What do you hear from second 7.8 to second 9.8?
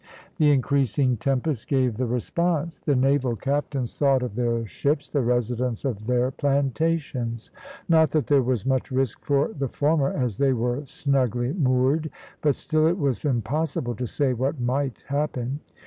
Not that there was much risk for the